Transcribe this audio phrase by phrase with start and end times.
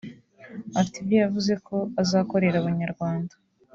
[0.79, 3.33] afite ibyo yavuze ko azakorera Abanyarwanda